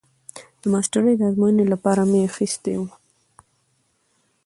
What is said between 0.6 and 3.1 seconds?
د ماسترۍ د ازموينې لپاره مې اخيستي وو.